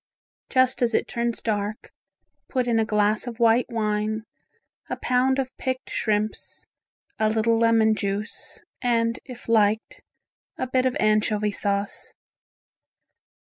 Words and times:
Just 0.49 0.81
as 0.81 0.95
it 0.95 1.07
turns 1.07 1.43
dark, 1.43 1.91
put 2.49 2.67
in 2.67 2.79
a 2.79 2.85
glass 2.85 3.27
of 3.27 3.39
white 3.39 3.67
wine, 3.69 4.23
a 4.89 4.95
pound 4.97 5.37
of 5.37 5.55
picked 5.59 5.91
shrimps, 5.91 6.65
a 7.19 7.29
little 7.29 7.55
lemon 7.55 7.93
juice, 7.93 8.63
and 8.81 9.19
if 9.25 9.47
liked, 9.47 10.01
a 10.57 10.65
bit 10.65 10.87
of 10.87 10.97
anchovy 10.99 11.51
sauce. 11.51 12.15